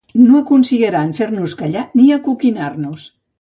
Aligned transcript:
No 0.19 0.37
aconseguiran 0.37 1.11
fer-nos 1.19 1.53
callar, 1.61 1.85
ni 2.01 2.09
acoquinar-nos. 2.17 3.07